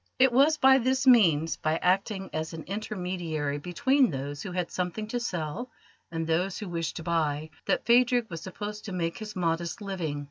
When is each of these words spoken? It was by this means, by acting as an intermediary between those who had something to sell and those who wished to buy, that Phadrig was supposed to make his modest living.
It 0.17 0.31
was 0.31 0.57
by 0.57 0.79
this 0.79 1.05
means, 1.05 1.57
by 1.57 1.77
acting 1.77 2.31
as 2.33 2.53
an 2.53 2.63
intermediary 2.63 3.59
between 3.59 4.09
those 4.09 4.41
who 4.41 4.51
had 4.51 4.71
something 4.71 5.05
to 5.09 5.19
sell 5.19 5.69
and 6.11 6.25
those 6.25 6.57
who 6.57 6.67
wished 6.69 6.95
to 6.95 7.03
buy, 7.03 7.51
that 7.67 7.85
Phadrig 7.85 8.27
was 8.27 8.41
supposed 8.41 8.85
to 8.85 8.93
make 8.93 9.19
his 9.19 9.35
modest 9.35 9.79
living. 9.79 10.19